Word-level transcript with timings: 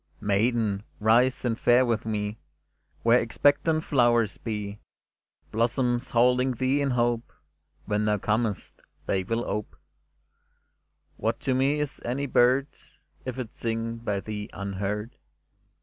Maiden, 0.19 0.81
rise, 0.99 1.45
and 1.45 1.59
fare 1.59 1.85
with 1.85 2.07
me 2.07 2.39
Where 3.03 3.19
expectant 3.19 3.83
flowers 3.83 4.39
be— 4.39 4.79
Blossoms 5.51 6.09
holding 6.09 6.53
thee 6.53 6.81
in 6.81 6.89
hope: 6.89 7.31
When 7.85 8.05
thou 8.05 8.17
comest, 8.17 8.81
they 9.05 9.21
will 9.21 9.45
ope. 9.45 9.75
What 11.17 11.39
to 11.41 11.53
me 11.53 11.79
is 11.79 12.01
any 12.03 12.25
bird, 12.25 12.65
If 13.25 13.37
it 13.37 13.53
sing 13.53 13.97
by 13.97 14.21
thee 14.21 14.49
unheard? 14.53 15.17